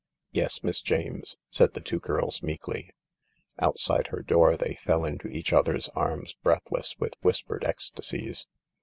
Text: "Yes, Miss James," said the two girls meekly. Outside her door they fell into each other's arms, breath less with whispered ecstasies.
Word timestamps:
"Yes, 0.31 0.63
Miss 0.63 0.81
James," 0.81 1.37
said 1.51 1.75
the 1.75 1.79
two 1.79 1.99
girls 1.99 2.41
meekly. 2.41 2.89
Outside 3.59 4.07
her 4.07 4.23
door 4.23 4.57
they 4.57 4.79
fell 4.83 5.05
into 5.05 5.27
each 5.27 5.53
other's 5.53 5.89
arms, 5.89 6.33
breath 6.41 6.71
less 6.71 6.97
with 6.97 7.13
whispered 7.21 7.63
ecstasies. 7.63 8.47